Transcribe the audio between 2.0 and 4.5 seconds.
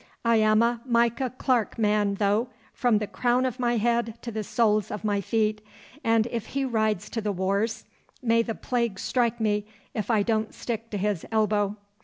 though, from the crown of my head to the